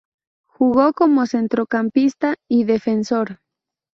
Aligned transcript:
Jugó 0.47 0.93
como 0.93 1.27
centrocampista 1.27 2.33
y 2.47 2.63
defensor. 2.63 3.39